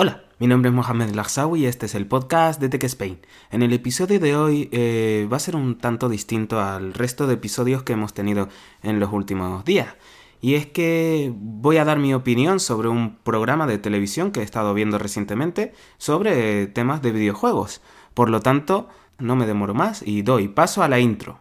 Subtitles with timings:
[0.00, 3.18] Hola, mi nombre es Mohamed Lagsawi y este es el podcast de Tech Spain.
[3.50, 7.34] En el episodio de hoy eh, va a ser un tanto distinto al resto de
[7.34, 8.48] episodios que hemos tenido
[8.84, 9.96] en los últimos días.
[10.40, 14.44] Y es que voy a dar mi opinión sobre un programa de televisión que he
[14.44, 17.82] estado viendo recientemente sobre temas de videojuegos.
[18.14, 18.88] Por lo tanto,
[19.18, 21.40] no me demoro más y doy paso a la intro.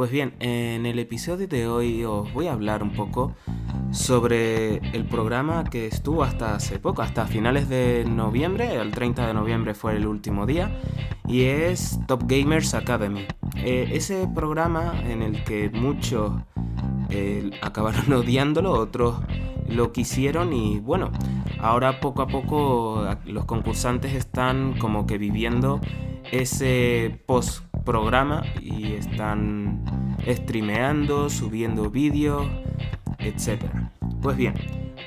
[0.00, 3.34] Pues bien, en el episodio de hoy os voy a hablar un poco
[3.90, 9.34] sobre el programa que estuvo hasta hace poco, hasta finales de noviembre, el 30 de
[9.34, 10.74] noviembre fue el último día,
[11.28, 13.26] y es Top Gamers Academy.
[13.56, 16.32] Eh, ese programa en el que muchos
[17.10, 19.16] eh, acabaron odiándolo, otros
[19.68, 21.12] lo quisieron y bueno,
[21.58, 25.78] ahora poco a poco los concursantes están como que viviendo
[26.32, 29.84] ese post programa y están
[30.26, 32.46] streameando, subiendo vídeos,
[33.18, 33.64] etc.
[34.20, 34.54] Pues bien,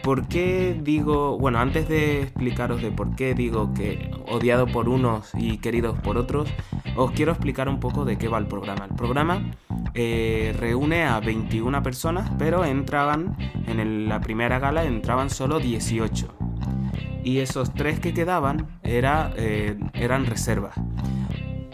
[0.03, 5.31] ¿por qué digo, bueno, antes de explicaros de por qué digo que odiado por unos
[5.35, 6.49] y queridos por otros,
[6.95, 8.85] os quiero explicar un poco de qué va el programa.
[8.85, 9.51] El programa
[9.93, 16.27] eh, reúne a 21 personas, pero entraban, en la primera gala entraban solo 18.
[17.23, 20.75] Y esos tres que quedaban era, eh, eran reservas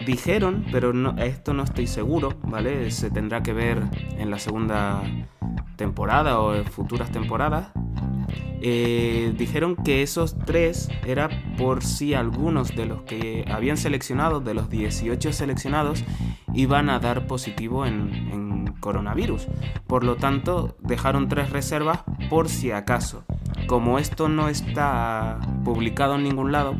[0.09, 2.89] dijeron, pero esto no estoy seguro, ¿vale?
[2.89, 3.83] Se tendrá que ver
[4.17, 5.03] en la segunda
[5.75, 7.67] temporada o en futuras temporadas.
[8.61, 14.55] Eh, dijeron que esos tres era por si algunos de los que habían seleccionado, de
[14.55, 16.03] los 18 seleccionados,
[16.55, 19.47] iban a dar positivo en coronavirus.
[19.85, 21.99] Por lo tanto, dejaron tres reservas
[22.29, 23.25] por si acaso.
[23.67, 26.75] Como esto no está publicado en ningún lado,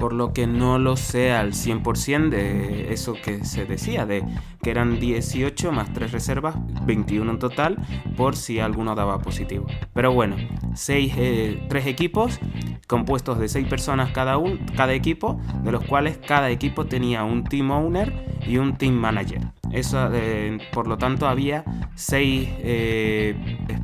[0.00, 4.24] por lo que no lo sé al 100% de eso que se decía, de
[4.62, 6.56] que eran 18 más 3 reservas,
[6.86, 7.76] 21 en total,
[8.16, 9.66] por si alguno daba positivo.
[9.92, 10.36] Pero bueno,
[10.74, 12.40] 6, 3 eh, equipos
[12.88, 17.44] compuestos de 6 personas cada, un, cada equipo, de los cuales cada equipo tenía un
[17.44, 18.12] team owner
[18.46, 19.52] y un team manager.
[19.72, 23.36] Eso, eh, por lo tanto, había seis eh,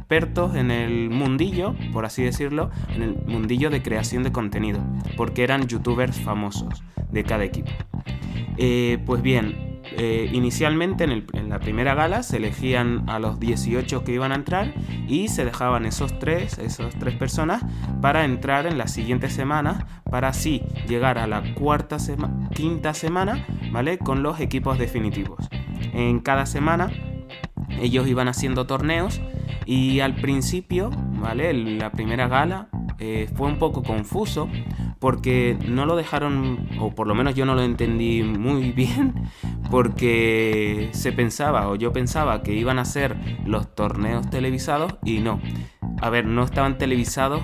[0.06, 4.78] expertos en el mundillo, por así decirlo, en el mundillo de creación de contenido,
[5.16, 7.72] porque eran youtubers famosos de cada equipo.
[8.56, 9.80] Eh, pues bien,
[10.32, 14.74] inicialmente en, en, la primera gala se elegían a los 18 que iban a entrar
[15.08, 17.64] y se dejaban esos tres, esas tres personas
[18.00, 21.96] para entrar en la siguiente semana para así llegar a la cuarta
[22.54, 23.98] quinta semana, ¿vale?
[23.98, 25.48] Con los equipos definitivos
[25.92, 26.92] en cada semana.
[27.80, 29.20] Ellos iban haciendo torneos
[29.64, 30.90] y al principio,
[31.20, 31.52] ¿vale?
[31.52, 32.68] La primera gala
[32.98, 34.48] eh, fue un poco confuso
[34.98, 39.14] porque no lo dejaron, o por lo menos yo no lo entendí muy bien,
[39.70, 45.40] porque se pensaba, o yo pensaba que iban a ser los torneos televisados y no.
[46.00, 47.42] A ver, no estaban televisados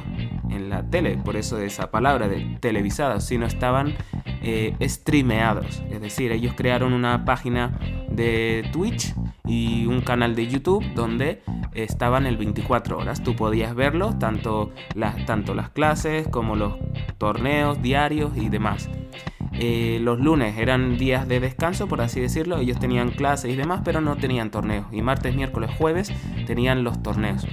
[0.50, 3.94] en la tele, por eso esa palabra de televisados, sino estaban
[4.42, 5.82] eh, streameados.
[5.90, 7.78] Es decir, ellos crearon una página
[8.10, 9.14] de Twitch
[9.46, 11.42] y un canal de YouTube donde
[11.74, 13.22] estaban el 24 horas.
[13.22, 16.74] Tú podías verlo, tanto las, tanto las clases como los
[17.18, 18.88] torneos diarios y demás.
[19.54, 22.58] Eh, los lunes eran días de descanso, por así decirlo.
[22.58, 24.86] Ellos tenían clases y demás, pero no tenían torneos.
[24.92, 26.12] Y martes, miércoles, jueves
[26.46, 27.46] tenían los torneos.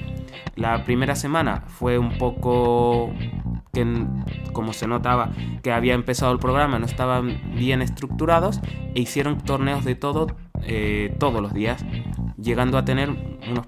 [0.56, 3.12] La primera semana fue un poco
[4.54, 5.32] como se notaba
[5.64, 8.60] que había empezado el programa no estaban bien estructurados
[8.96, 10.28] e hicieron torneos de todo
[10.64, 11.86] eh, todos los días
[12.38, 13.10] llegando a tener
[13.50, 13.66] unos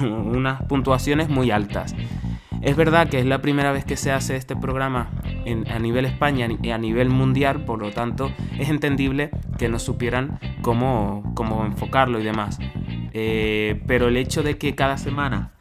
[0.02, 1.94] unas puntuaciones muy altas
[2.60, 5.10] es verdad que es la primera vez que se hace este programa
[5.70, 10.40] a nivel España y a nivel mundial, por lo tanto es entendible que no supieran
[10.60, 12.58] cómo, cómo enfocarlo y demás.
[13.12, 15.52] Eh, pero el hecho de que cada semana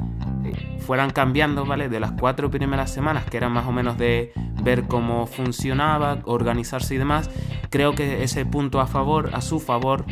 [0.79, 1.89] fueran cambiando, ¿vale?
[1.89, 4.31] De las cuatro primeras semanas, que eran más o menos de
[4.63, 7.29] ver cómo funcionaba, organizarse y demás,
[7.69, 10.05] creo que ese punto a favor, a su favor,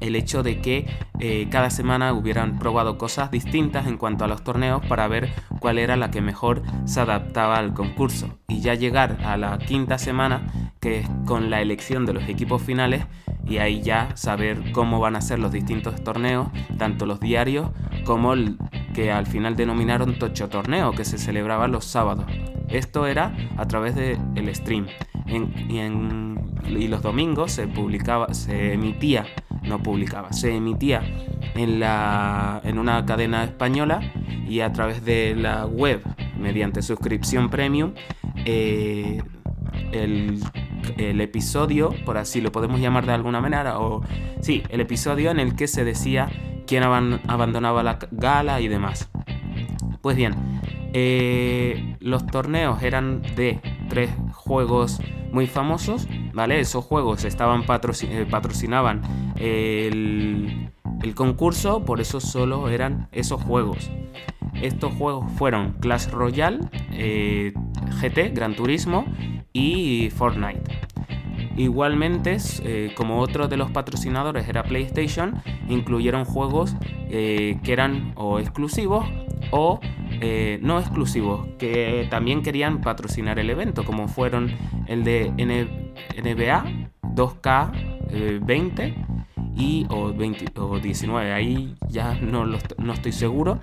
[0.00, 0.86] el hecho de que
[1.18, 5.30] eh, cada semana hubieran probado cosas distintas en cuanto a los torneos para ver
[5.60, 8.38] cuál era la que mejor se adaptaba al concurso.
[8.48, 10.46] Y ya llegar a la quinta semana,
[10.80, 13.04] que es con la elección de los equipos finales,
[13.46, 17.70] y ahí ya saber cómo van a ser los distintos torneos, tanto los diarios
[18.04, 18.58] como el,
[18.98, 22.26] que al final denominaron Tocho Torneo, que se celebraba los sábados.
[22.68, 24.88] Esto era a través del el stream.
[25.28, 29.24] y, los domingos se publicaba, se emitía,
[29.62, 31.02] no publicaba, se emitía
[31.54, 34.00] en, la, en una cadena española
[34.48, 36.02] y a través de la web,
[36.36, 37.92] mediante suscripción premium,
[38.46, 39.22] eh,
[39.92, 40.40] el,
[40.96, 44.02] el, episodio, por así lo podemos llamar de alguna manera, o
[44.40, 46.28] sí, el episodio en el que se decía
[46.68, 49.10] quién abandonaba la gala y demás.
[50.02, 50.34] Pues bien,
[50.92, 55.00] eh, los torneos eran de tres juegos
[55.32, 56.60] muy famosos, ¿vale?
[56.60, 59.02] Esos juegos estaban eh, patrocinaban
[59.36, 60.70] el,
[61.14, 63.90] concurso, por eso solo eran esos juegos.
[64.60, 66.60] Estos juegos fueron Clash Royale,
[66.92, 67.52] eh,
[68.00, 69.06] GT, Gran Turismo
[69.52, 70.62] y Fortnite.
[71.58, 76.76] Igualmente, eh, como otro de los patrocinadores era PlayStation, incluyeron juegos
[77.10, 79.04] eh, que eran o exclusivos
[79.50, 79.80] o
[80.20, 84.52] eh, no exclusivos, que también querían patrocinar el evento, como fueron
[84.86, 88.94] el de NBA 2K20
[89.56, 93.58] y o, 20, o 19, ahí ya no, no estoy seguro.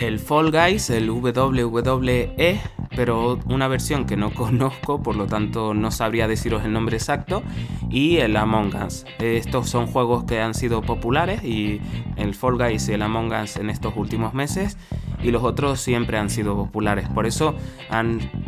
[0.00, 2.60] El Fall Guys, el WWE
[2.96, 7.42] pero una versión que no conozco, por lo tanto no sabría deciros el nombre exacto,
[7.90, 9.04] y el Among Us.
[9.18, 11.80] Estos son juegos que han sido populares y
[12.16, 14.76] el Fall Guys y el Among Us en estos últimos meses,
[15.22, 17.54] y los otros siempre han sido populares, por eso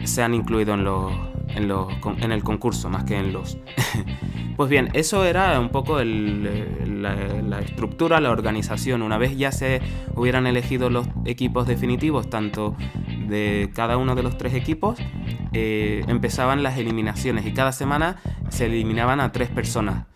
[0.04, 0.84] se han incluido en,
[1.56, 3.58] en, el concurso más que en los...
[4.56, 9.02] pues bien, eso era un poco la estructura, la organización.
[9.02, 9.80] Una vez ya se
[10.14, 12.74] hubieran elegido los equipos definitivos, tanto
[13.34, 14.98] de cada uno de los tres equipos,
[15.52, 18.16] eh, empezaban las eliminaciones y cada semana
[18.48, 20.06] se eliminaban a tres personas.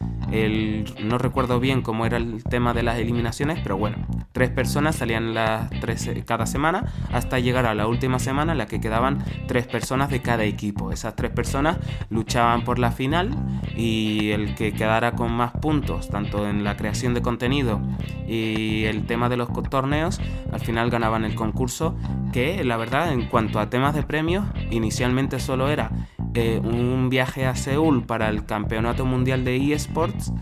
[1.02, 3.96] no recuerdo bien cómo era el tema de las eliminaciones, pero bueno,
[4.38, 8.58] tres personas salían las tres, eh, cada semana hasta llegar a la última semana en
[8.58, 9.18] la que quedaban
[9.48, 10.92] tres personas de cada equipo.
[10.92, 13.34] Esas tres personas luchaban por la final
[13.76, 17.80] y el que quedara con más puntos, tanto en la creación de contenido
[18.28, 20.20] y el tema de los torneos,
[20.52, 21.96] al final ganaban el concurso
[22.32, 25.90] que la verdad en cuanto a temas de premios, inicialmente solo era
[26.34, 30.32] eh, un viaje a Seúl para el Campeonato Mundial de eSports.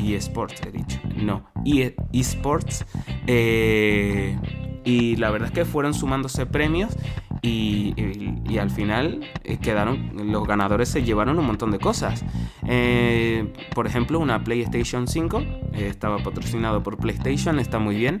[0.00, 0.98] eSports, he dicho.
[1.16, 2.86] No, e, eSports.
[3.26, 4.36] Eh,
[4.84, 6.96] y la verdad es que fueron sumándose premios
[7.42, 12.24] y, al final eh, quedaron, los ganadores se llevaron un montón de cosas.
[12.66, 18.20] Eh, por ejemplo, una PlayStation 5, eh, estaba patrocinado por PlayStation, está muy bien.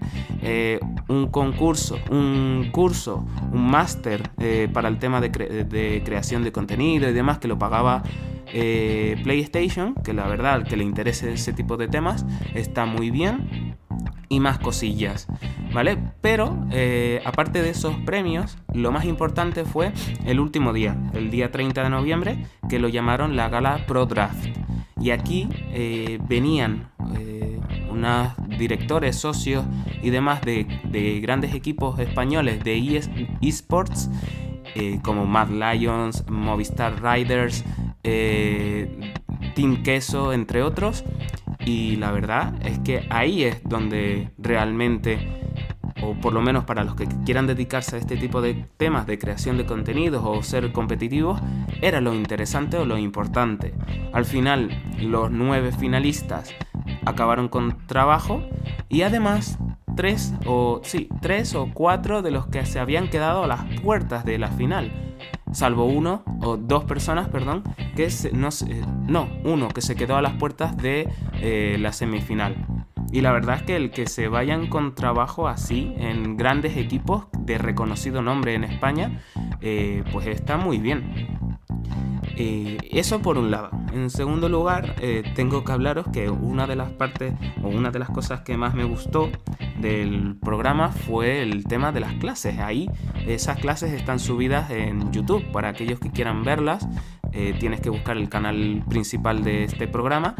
[1.08, 4.30] un concurso, un curso, un máster
[4.72, 8.02] para el tema de, de, creación de contenido y demás que lo pagaba
[9.22, 12.24] PlayStation, que la verdad, al que le interese ese tipo de temas,
[12.54, 13.65] está muy bien
[14.28, 15.28] y más cosillas,
[15.72, 15.98] ¿vale?
[16.20, 19.92] Pero eh, aparte de esos premios, lo más importante fue
[20.24, 24.48] el último día, el día 30 de noviembre, que lo llamaron la gala Pro Draft.
[25.00, 29.64] Y aquí eh, venían eh, unos directores, socios
[30.02, 30.66] y demás de,
[31.22, 33.02] grandes equipos españoles de
[33.40, 34.10] eSports,
[35.02, 37.64] como Mad Lions, Movistar Riders,
[38.02, 41.02] Team Queso, entre otros
[41.66, 45.18] y la verdad es que ahí es donde realmente,
[46.00, 49.18] o por lo menos para los que quieran dedicarse a este tipo de temas de
[49.18, 51.40] creación de contenidos o ser competitivos,
[51.82, 53.74] era lo interesante o lo importante.
[54.12, 56.54] Al final, los nueve finalistas
[57.04, 58.42] acabaron con trabajo
[58.88, 59.58] y además
[59.96, 64.24] tres o sí, tres o cuatro de los que se habían quedado a las puertas
[64.24, 65.05] de la final
[65.56, 67.62] salvo uno o dos personas, perdón,
[67.96, 68.50] que no,
[69.08, 71.08] no, uno que se quedó a las puertas de
[71.40, 72.66] eh, la semifinal.
[73.10, 77.28] Y la verdad es que el que se vayan con trabajo así en grandes equipos
[77.38, 79.22] de reconocido nombre en España,
[79.62, 81.35] eh, pues está muy bien.
[82.36, 83.70] Eh, eso por un lado.
[83.92, 87.98] En segundo lugar, eh, tengo que hablaros que una de las partes o una de
[87.98, 89.30] las cosas que más me gustó
[89.80, 92.58] del programa fue el tema de las clases.
[92.58, 92.90] Ahí
[93.26, 96.86] esas clases están subidas en YouTube para aquellos que quieran verlas.
[97.38, 100.34] Eh, tienes que buscar el canal principal de este programa.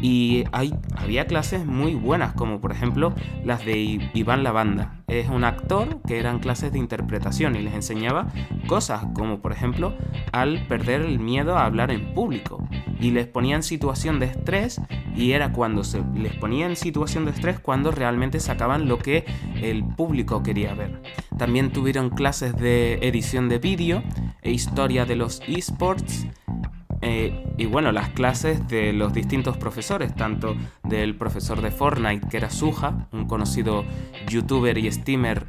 [0.00, 3.14] Y hay, había clases muy buenas como por ejemplo
[3.44, 5.02] las de Iván Lavanda.
[5.08, 8.28] Es un actor que eran clases de interpretación y les enseñaba
[8.66, 9.94] cosas como por ejemplo
[10.32, 12.66] al perder el miedo a hablar en público.
[12.98, 14.80] Y les ponía en situación de estrés
[15.14, 19.26] y era cuando se les ponía en situación de estrés cuando realmente sacaban lo que
[19.60, 21.02] el público quería ver.
[21.36, 24.02] También tuvieron clases de edición de vídeo
[24.42, 26.26] e historia de los esports
[27.00, 32.36] Eh, y bueno, las clases de los distintos profesores, tanto del profesor de Fortnite, que
[32.36, 33.84] era Suja, un conocido
[34.28, 35.46] youtuber y streamer,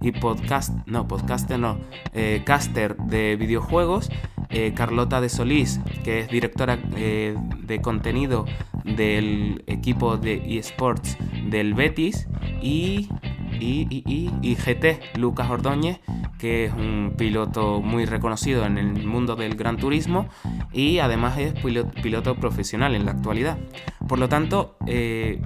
[0.00, 1.78] y podcast, no, podcaster no,
[2.14, 4.10] eh, caster de videojuegos,
[4.48, 8.46] eh, Carlota de Solís, que es directora de contenido
[8.84, 11.16] del equipo de eSports
[11.48, 12.28] del Betis,
[12.62, 13.08] y
[13.60, 16.00] y, GT, Lucas Ordóñez,
[16.38, 20.28] que es un piloto muy reconocido en el mundo del gran turismo
[20.72, 23.58] y además es piloto, profesional en la actualidad.
[24.08, 25.40] Por lo tanto, eh,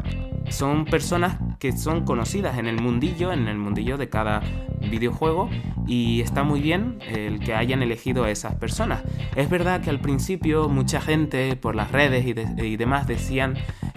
[0.48, 4.42] son personas que son conocidas en el mundillo, en el mundillo de cada
[4.90, 5.48] videojuego
[5.86, 9.02] y está muy bien el que hayan elegido a esas personas.
[9.36, 13.54] Es verdad que al principio mucha gente por las redes y, demás decían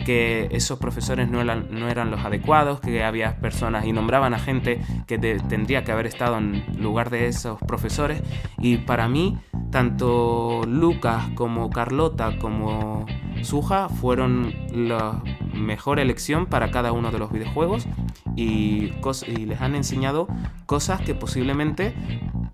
[0.07, 5.17] que esos profesores no eran, los adecuados, que había personas y nombraban a gente que
[5.17, 8.23] tendría que haber estado en lugar de esos profesores.
[8.57, 9.37] Y para mí
[9.69, 13.05] tanto Lucas como Carlota como
[13.41, 15.21] Suja fueron la
[15.53, 17.85] mejor elección para cada uno de los videojuegos
[18.37, 18.93] y,
[19.45, 20.29] les han enseñado
[20.65, 21.93] cosas que posiblemente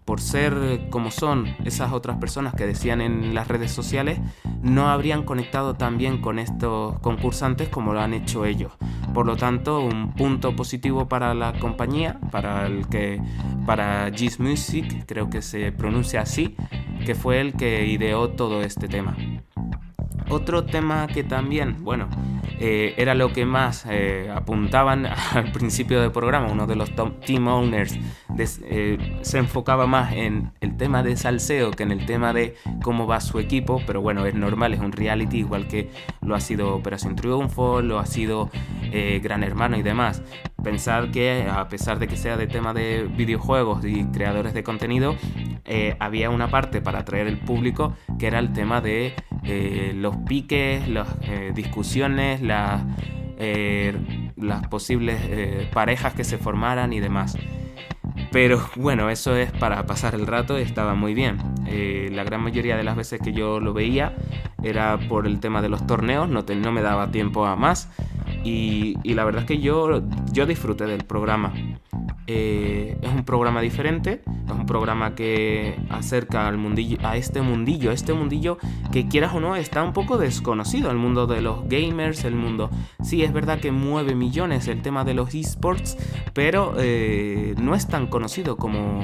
[0.05, 4.19] por ser como son esas otras personas que decían en las redes sociales,
[4.61, 8.71] no habrían conectado tan bien con estos concursantes como lo han hecho ellos.
[9.13, 13.21] Por lo tanto, un punto positivo para la compañía, para el que
[13.65, 16.55] para Music, creo que se pronuncia así,
[17.05, 19.15] que fue el que ideó todo este tema.
[20.29, 22.07] Otro tema que también, bueno,
[22.59, 26.91] eh, era lo que más eh, apuntaban al principio del programa, uno de los
[27.25, 27.97] team owners
[28.37, 33.07] eh, se enfocaba más en el tema de salseo que en el tema de cómo
[33.07, 35.89] va su equipo, pero bueno, es normal, es un reality igual que
[36.21, 38.49] lo ha sido Operación Triunfo, lo ha sido
[39.21, 40.21] Gran Hermano y demás.
[40.63, 45.15] Pensar que a pesar de que sea de tema de videojuegos y creadores de contenido,
[45.99, 49.13] había una parte para atraer el público que era el tema de
[49.43, 51.07] los piques, las
[51.53, 52.41] discusiones,
[53.37, 53.93] eh,
[54.37, 57.35] las posibles eh, parejas que se formaran y demás.
[58.31, 61.37] Pero bueno, eso es para pasar el rato y estaba muy bien.
[61.67, 64.15] Eh, la gran mayoría de las veces que yo lo veía
[64.63, 67.89] era por el tema de los torneos, no, me daba tiempo a más.
[68.43, 71.53] Y, la verdad es que yo, yo disfruté del programa.
[72.25, 77.91] Eh, es un programa diferente, es un programa que acerca al mundillo, a este mundillo,
[77.91, 78.57] este mundillo
[78.93, 82.69] que quieras o no está un poco desconocido, el mundo de los gamers, el mundo,
[83.03, 85.97] sí es verdad que mueve millones el tema de los esports,
[86.33, 89.01] pero eh, no es tan conocido como,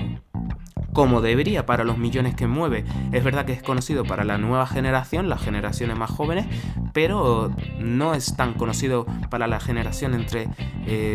[0.94, 2.84] como debería para los millones que mueve.
[3.12, 6.48] Es verdad que es conocido para la nueva generación, las generaciones más jóvenes,
[6.94, 10.50] pero no es tan conocido para la generación entre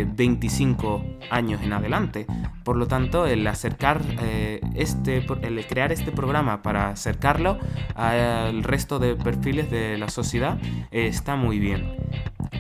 [0.07, 2.27] 25 eh, años en adelante.
[2.63, 7.59] Por lo tanto, el acercar eh, este, el crear este programa para acercarlo
[7.95, 10.59] al resto de perfiles de la sociedad
[10.91, 11.97] eh, está muy bien.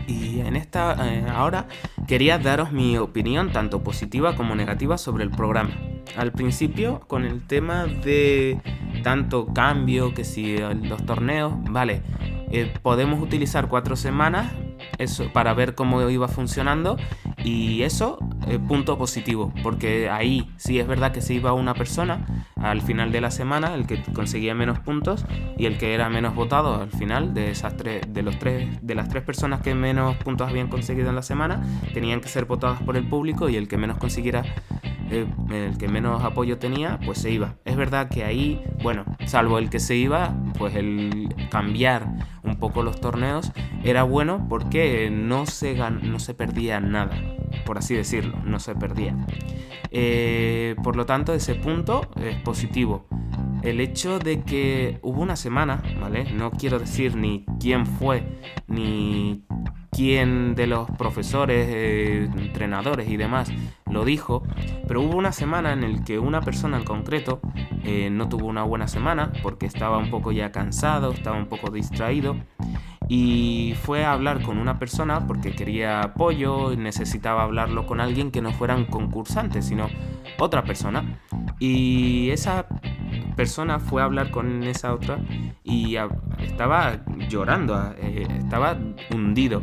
[0.06, 0.92] Y en esta
[1.34, 1.66] ahora
[2.06, 5.70] quería daros mi opinión tanto positiva como negativa sobre el programa
[6.16, 8.61] al principio con el tema de
[9.02, 12.02] tanto cambio que si los torneos, vale,
[12.50, 14.52] eh, podemos utilizar cuatro semanas
[14.99, 16.96] eso, para ver cómo iba funcionando
[17.42, 18.18] y eso,
[18.49, 23.12] eh, punto positivo, porque ahí sí es verdad que se iba una persona al final
[23.12, 25.25] de la semana, el que conseguía menos puntos
[25.58, 28.94] y el que era menos votado al final de esas tres, de los tres, de
[28.94, 32.80] las tres personas que menos puntos habían conseguido en la semana, tenían que ser votadas
[32.82, 34.44] por el público y el que menos consiguiera
[35.11, 37.56] eh, el que menos apoyo tenía, pues se iba.
[37.64, 42.08] Es verdad que ahí, bueno, salvo el que se iba, pues el cambiar
[42.42, 47.16] un poco los torneos era bueno porque no se, no se perdía nada,
[47.64, 49.16] por así decirlo, no se perdía.
[49.90, 53.06] Eh, por lo tanto, ese punto es positivo.
[53.64, 56.30] El hecho de que hubo una semana, ¿vale?
[56.33, 58.23] No quiero decir ni quién fue,
[58.68, 59.42] ni
[59.90, 63.50] quién de los profesores, eh, entrenadores y demás
[63.90, 64.42] lo dijo,
[64.87, 67.40] pero hubo una semana en el que una persona en concreto
[67.85, 71.71] eh, no tuvo una buena semana porque estaba un poco ya cansado, estaba un poco
[71.71, 72.37] distraído
[73.09, 78.42] y fue a hablar con una persona porque quería apoyo necesitaba hablarlo con alguien que
[78.42, 79.88] no fueran concursantes, sino
[80.38, 81.18] otra persona.
[81.61, 82.66] Y esa
[83.36, 85.18] persona fue a hablar con esa otra
[85.62, 85.96] y
[86.40, 88.76] estaba llorando, eh, estaba
[89.12, 89.62] hundido.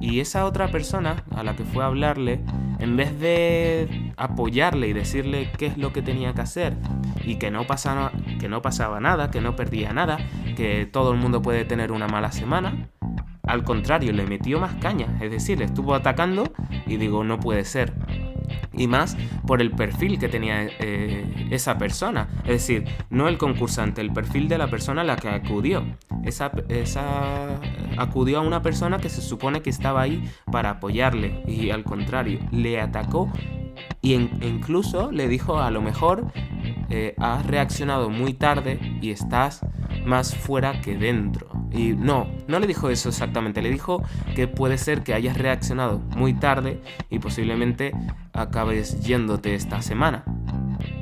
[0.00, 2.40] Y esa otra persona a la que fue a hablarle,
[2.80, 6.76] en vez de apoyarle y decirle qué es lo que tenía que hacer
[7.24, 8.10] y que no pasaba,
[8.40, 10.18] que no pasaba nada, que no perdía nada,
[10.56, 12.90] que todo el mundo puede tener una mala semana,
[13.44, 16.52] al contrario, le metió más caña, es decir, le estuvo atacando
[16.86, 17.92] y digo, no puede ser.
[18.72, 22.28] Y más por el perfil que tenía eh, esa persona.
[22.44, 25.84] Es decir, no el concursante, el perfil de la persona a la que acudió.
[26.24, 27.60] Esa, esa
[27.96, 32.40] acudió a una persona que se supone que estaba ahí para apoyarle y al contrario,
[32.50, 33.30] le atacó
[34.00, 36.32] y incluso le dijo a lo mejor
[36.90, 39.60] eh, has reaccionado muy tarde y estás
[40.04, 41.61] más fuera que dentro.
[41.72, 44.02] Y no, no le dijo eso exactamente, le dijo
[44.34, 47.92] que puede ser que hayas reaccionado muy tarde y posiblemente
[48.32, 50.24] acabes yéndote esta semana.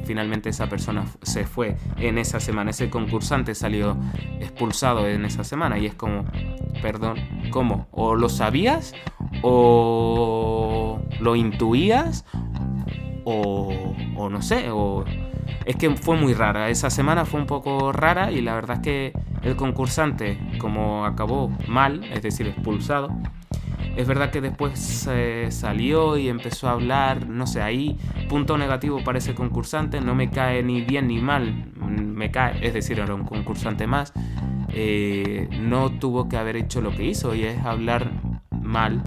[0.04, 3.96] Finalmente esa persona se fue en esa semana, ese concursante salió
[4.40, 6.24] expulsado en esa semana y es como,
[6.82, 7.18] perdón,
[7.50, 7.88] ¿cómo?
[7.90, 8.92] ¿O lo sabías?
[9.42, 12.24] ¿O lo intuías?
[13.24, 13.72] ¿O,
[14.16, 14.70] o no sé?
[14.70, 15.04] ¿O
[15.64, 16.68] es que fue muy rara.
[16.68, 19.12] Esa semana fue un poco rara y la verdad es que
[19.42, 23.10] el concursante, como acabó mal, es decir, expulsado,
[23.96, 25.08] es verdad que después
[25.50, 30.30] salió y empezó a hablar, no sé, ahí punto negativo para ese concursante, no me
[30.30, 34.12] cae ni bien ni mal, me cae, es decir, era un concursante más,
[34.72, 38.12] eh, no tuvo que haber hecho lo que hizo y es hablar
[38.62, 39.02] mal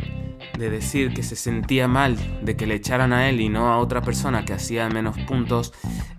[0.58, 3.78] de decir que se sentía mal de que le echaran a él y no a
[3.78, 5.74] otra persona que hacía menos puntos,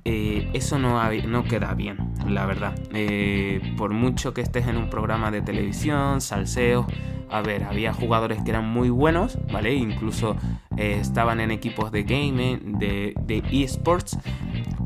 [0.05, 2.75] eh, eso no, no queda bien, la verdad.
[2.93, 6.87] Eh, por mucho que estés en un programa de televisión, salseo,
[7.31, 9.75] a ver, había jugadores que eran muy buenos, ¿vale?
[9.75, 10.37] Incluso
[10.77, 14.19] eh, estaban en equipos de gaming, de, de esports,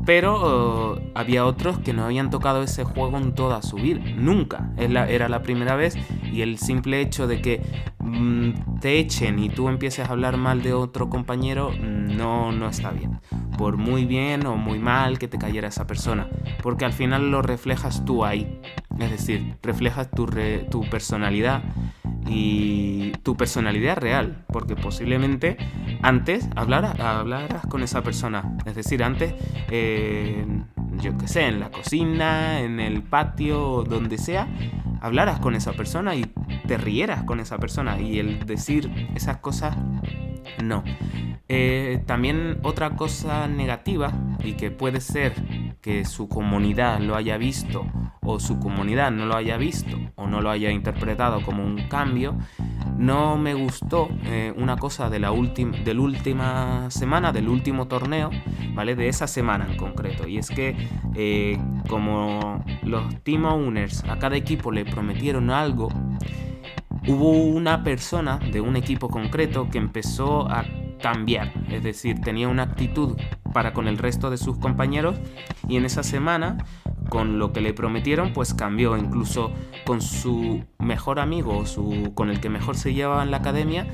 [0.05, 4.71] pero uh, había otros que no habían tocado ese juego en toda su vida, nunca.
[4.77, 5.95] Era la primera vez
[6.31, 7.61] y el simple hecho de que
[8.81, 13.19] te echen y tú empieces a hablar mal de otro compañero no, no está bien.
[13.57, 16.27] Por muy bien o muy mal que te cayera esa persona,
[16.61, 18.59] porque al final lo reflejas tú ahí.
[18.99, 20.27] Es decir, reflejas tu,
[20.69, 21.63] tu personalidad
[22.27, 25.57] y tu personalidad real, porque posiblemente
[26.01, 26.95] antes hablaras,
[27.67, 29.33] con esa persona, es decir, antes,
[29.69, 30.45] eh,
[31.01, 34.47] yo qué sé, en la cocina, en el patio, donde sea,
[35.01, 36.25] hablaras con esa persona y
[36.69, 39.75] te rieras con esa persona y el decir esas cosas,
[40.63, 40.83] no.
[41.47, 45.33] Eh, también otra cosa negativa y que puede ser
[45.81, 47.87] que su comunidad lo haya visto
[48.21, 52.37] o su comunidad no lo haya visto o no lo haya interpretado como un cambio,
[52.99, 58.29] no me gustó eh, una cosa de la, última semana, del último torneo,
[58.75, 58.93] ¿vale?
[58.93, 60.27] De esa semana en concreto.
[60.27, 60.77] Y es que
[61.15, 65.89] eh, como los team owners a cada equipo le prometieron algo,
[67.09, 70.63] hubo una persona de un equipo concreto que empezó a
[71.01, 73.17] cambiar, es decir, tenía una actitud
[73.53, 75.15] para con el resto de sus compañeros
[75.67, 76.63] y en esa semana
[77.09, 79.51] con lo que le prometieron pues cambió incluso
[79.85, 83.87] con su mejor amigo su con el que mejor se llevaba en la academia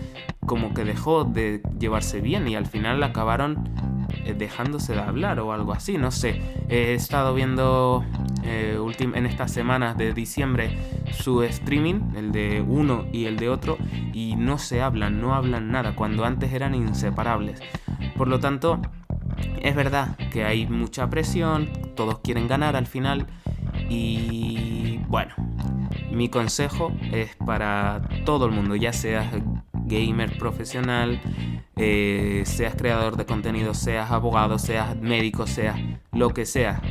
[0.45, 3.69] como que dejó de llevarse bien y al final acabaron
[4.25, 6.41] eh, dejándose de hablar o algo así no sé.
[6.69, 8.03] He estado viendo
[8.45, 10.77] eh, en estas semanas de diciembre
[11.11, 13.77] su streaming, el de uno y el de otro,
[14.13, 17.61] y no se hablan, no hablan nada, cuando antes eran inseparables.
[18.15, 18.81] Por lo tanto,
[19.61, 23.27] es verdad que hay mucha presión, todos quieren ganar al final,
[23.89, 25.33] y bueno,
[26.11, 29.27] mi consejo es para todo el mundo, ya seas
[29.85, 31.21] gamer profesional,
[31.75, 35.79] eh, seas creador de contenido, seas abogado, seas médico, seas
[36.11, 36.81] lo que sea.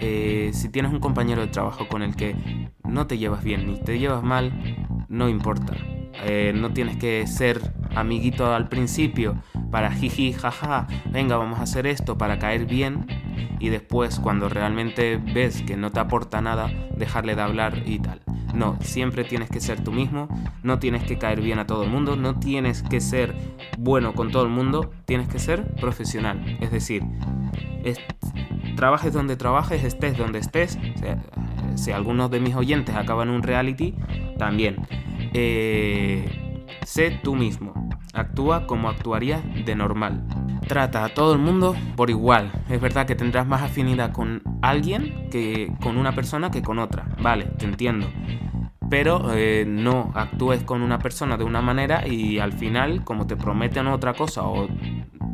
[0.00, 2.34] Eh, si tienes un compañero de trabajo con el que
[2.84, 4.52] no te llevas bien ni te llevas mal,
[5.08, 5.74] no importa.
[6.24, 7.60] Eh, no tienes que ser
[7.94, 9.36] amiguito al principio
[9.70, 13.06] para jiji, jaja, venga, vamos a hacer esto para caer bien
[13.58, 18.20] y después cuando realmente ves que no te aporta nada, dejarle de hablar y tal.
[18.54, 20.28] No, siempre tienes que ser tú mismo,
[20.62, 23.34] no tienes que caer bien a todo el mundo, no tienes que ser
[23.78, 26.58] bueno con todo el mundo, tienes que ser profesional.
[26.60, 27.04] Es decir,
[28.80, 30.78] trabajes donde trabajes, estés donde estés,
[31.74, 33.94] si algunos de mis oyentes acaban un reality,
[34.38, 34.76] también.
[35.34, 37.74] Eh, sé tú mismo,
[38.14, 40.24] actúa como actuarías de normal.
[40.66, 42.50] Trata a todo el mundo por igual.
[42.70, 47.04] Es verdad que tendrás más afinidad con alguien que con una persona que con otra.
[47.20, 48.06] Vale, te entiendo.
[48.88, 53.36] Pero eh, no actúes con una persona de una manera y al final, como te
[53.36, 54.68] prometen otra cosa o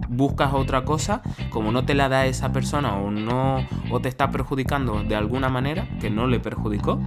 [0.09, 4.31] buscas otra cosa, como no te la da esa persona o no o te está
[4.31, 7.01] perjudicando de alguna manera que no le perjudicó,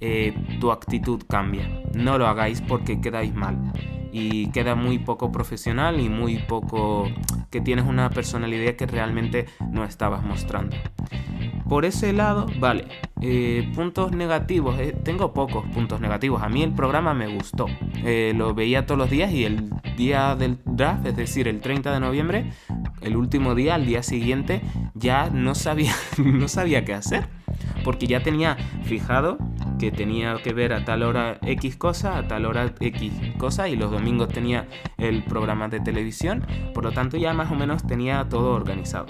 [0.00, 1.68] eh, tu actitud cambia.
[1.94, 3.72] No lo hagáis porque quedáis mal
[4.12, 7.08] y queda muy poco profesional y muy poco
[7.50, 10.76] que tienes una personalidad que realmente no estabas mostrando.
[11.68, 12.86] Por ese lado, vale.
[13.20, 16.42] Eh, puntos negativos, eh, tengo pocos puntos negativos.
[16.42, 17.66] A mí el programa me gustó.
[18.34, 22.00] lo veía todos los días y el día del draft, es decir, el 30 de
[22.00, 22.52] noviembre,
[23.00, 24.62] el último día, al día siguiente,
[24.94, 27.28] ya no sabía, no sabía qué hacer.
[27.84, 29.38] Porque ya tenía fijado
[29.78, 33.76] que tenía que ver a tal hora X cosa, a tal hora X cosa, y
[33.76, 38.26] los domingos tenía el programa de televisión, por lo tanto ya más o menos tenía
[38.28, 39.06] todo organizado.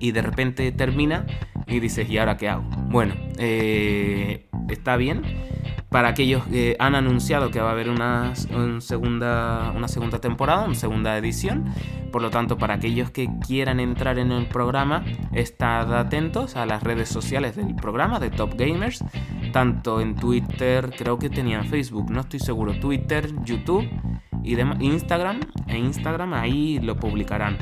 [0.00, 1.26] Y de repente termina
[1.66, 2.64] y dices, ¿y ahora qué hago?
[2.88, 5.22] Bueno, eh, está bien
[5.96, 8.34] para aquellos que han anunciado que va a haber una,
[8.80, 11.72] segunda, una segunda temporada, una segunda edición.
[12.12, 16.82] Por lo tanto, para aquellos que quieran entrar en el programa, estad atentos a las
[16.82, 19.04] redes sociales del programa de Top Gamers,
[19.52, 23.88] tanto en Twitter, creo que tenían Facebook, no estoy seguro, Twitter, YouTube
[24.42, 25.40] y Instagram.
[25.66, 27.58] En Instagram ahí lo publicarán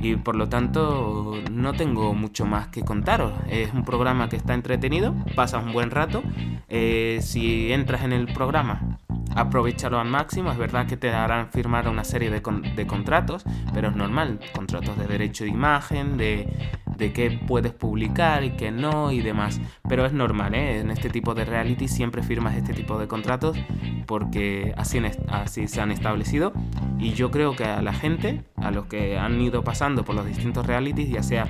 [0.00, 3.32] y por lo tanto no tengo mucho más que contaros.
[3.48, 6.22] Es un programa que está entretenido, pasas un buen rato.
[6.68, 8.98] Eh, si entras en el programa,
[9.34, 10.50] aprovechalo al máximo.
[10.52, 12.42] Es verdad que te darán firmar una serie de,
[12.74, 14.40] de contratos, pero es normal.
[14.54, 16.48] Contratos de derecho de imagen, de
[16.96, 19.60] de qué puedes publicar y qué no y demás.
[19.88, 20.80] Pero es normal, ¿eh?
[20.80, 23.56] En este tipo de reality siempre firmas este tipo de contratos
[24.06, 26.52] porque así, así se han establecido.
[26.98, 30.26] Y yo creo que a la gente, a los que han ido pasando por los
[30.26, 31.46] distintos realities, ya sea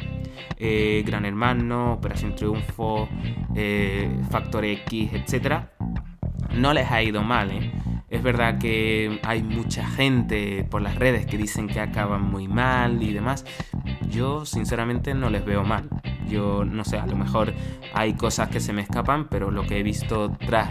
[0.58, 3.08] eh, Gran Hermano, Operación Triunfo,
[3.54, 5.64] eh, Factor X, etc.,
[6.54, 7.72] no les ha ido mal, ¿eh?
[8.14, 13.02] Es verdad que hay mucha gente por las redes que dicen que acaban muy mal
[13.02, 13.44] y demás.
[14.08, 15.88] Yo sinceramente no les veo mal.
[16.28, 17.52] Yo no sé, a lo mejor
[17.92, 20.70] hay cosas que se me escapan, pero lo que he visto tras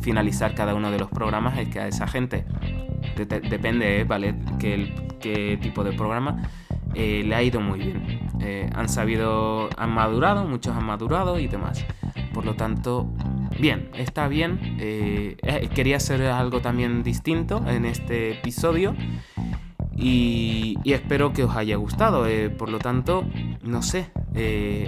[0.00, 2.44] finalizar cada uno de los programas es que a esa gente,
[3.16, 4.04] depende, ¿eh?
[4.04, 4.34] ¿vale?
[4.58, 6.42] Qué, qué tipo de programa,
[6.94, 8.28] eh, le ha ido muy bien.
[8.40, 11.84] Eh, han sabido, han madurado, muchos han madurado y demás.
[12.34, 13.08] Por lo tanto,
[13.58, 14.76] bien, está bien.
[14.80, 15.36] Eh,
[15.74, 18.94] quería hacer algo también distinto en este episodio.
[19.96, 22.26] Y, espero que os haya gustado.
[22.56, 23.24] Por lo tanto,
[23.62, 24.10] no sé,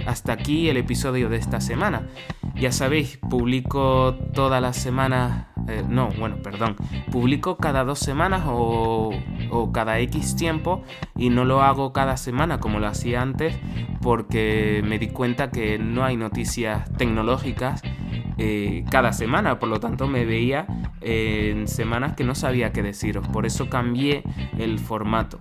[0.07, 2.07] hasta aquí el episodio de esta semana.
[2.55, 5.47] Ya sabéis, publico todas las semanas,
[5.89, 6.75] no, bueno, perdón,
[7.11, 9.11] publico cada dos semanas o,
[9.49, 10.83] o, cada X tiempo
[11.15, 13.55] y no lo hago cada semana como lo hacía antes
[14.01, 17.81] porque me di cuenta que no hay noticias tecnológicas
[18.37, 20.65] eh, cada semana, por lo tanto me veía
[21.01, 24.23] en semanas que no sabía qué deciros, por eso cambié
[24.57, 25.39] el formato.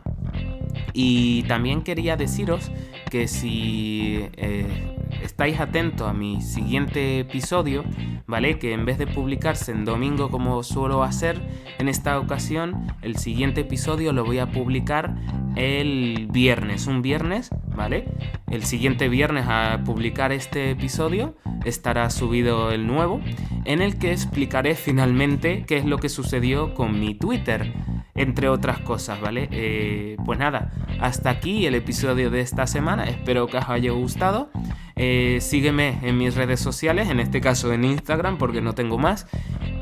[0.92, 2.70] Y también quería deciros
[3.10, 4.91] que si eh,
[5.22, 7.84] estáis atentos a mi siguiente episodio,
[8.26, 8.58] ¿vale?
[8.58, 11.40] Que en vez de publicarse en domingo como suelo hacer,
[11.78, 15.14] en esta ocasión el siguiente episodio lo voy a publicar
[15.56, 18.08] el viernes, un viernes, ¿vale?
[18.50, 23.20] El siguiente viernes a publicar este episodio estará subido el nuevo,
[23.64, 27.72] en el que explicaré finalmente qué es lo que sucedió con mi Twitter,
[28.14, 29.48] entre otras cosas, ¿vale?
[29.50, 30.70] Eh, pues nada,
[31.00, 34.50] hasta aquí el episodio de esta semana, espero que os haya gustado.
[34.96, 39.26] Eh, sígueme en mis redes sociales, en este caso en Instagram, porque no tengo más.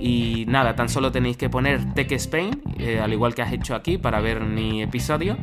[0.01, 3.75] Y nada, tan solo tenéis que poner Tech Spain, eh, al igual que has hecho
[3.75, 5.37] aquí, para ver mi episodio.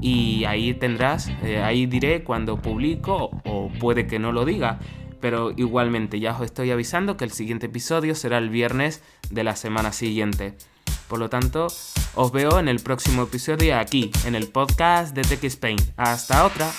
[0.00, 1.30] Y ahí tendrás,
[1.62, 4.80] ahí diré cuando publico, o puede que no lo diga
[5.22, 9.54] pero igualmente ya os estoy avisando que el siguiente episodio será el viernes de la
[9.54, 10.54] semana siguiente.
[11.08, 11.68] Por lo tanto,
[12.14, 15.76] os veo en el próximo episodio aquí, en el podcast de Tech Spain.
[15.96, 16.72] Hasta otra.